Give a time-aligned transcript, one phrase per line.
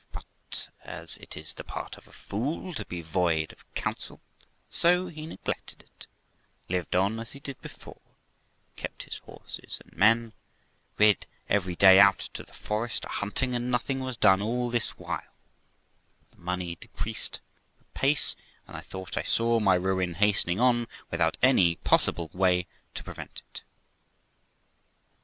[0.11, 4.19] But, as it is the part of a fool to be void of counsel,
[4.67, 6.07] so he neglected it,
[6.69, 8.01] lived on as he did before,
[8.75, 10.33] kept his horses and men,
[10.97, 14.97] rid every day out to the forest a hunting, and nothing was done all this
[14.97, 15.21] while;
[16.31, 17.39] but the money decreased
[17.79, 18.35] apace,
[18.67, 22.65] and I thought I saw my ruin hastening on without any possible way
[22.95, 23.61] to prevent it.